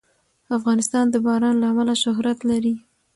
[0.57, 2.75] افغانستان د باران له امله شهرت لري.